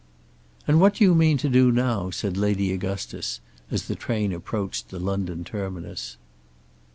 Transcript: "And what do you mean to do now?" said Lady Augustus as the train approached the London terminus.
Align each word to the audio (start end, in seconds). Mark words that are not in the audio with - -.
"And 0.67 0.81
what 0.81 0.95
do 0.95 1.03
you 1.03 1.13
mean 1.13 1.37
to 1.37 1.47
do 1.47 1.71
now?" 1.71 2.09
said 2.09 2.35
Lady 2.35 2.73
Augustus 2.73 3.39
as 3.69 3.83
the 3.85 3.93
train 3.93 4.33
approached 4.33 4.89
the 4.89 4.97
London 4.99 5.43
terminus. 5.43 6.17